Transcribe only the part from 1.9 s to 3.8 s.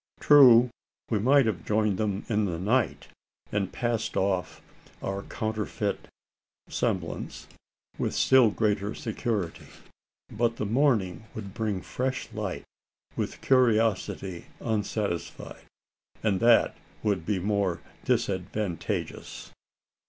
them in the night, and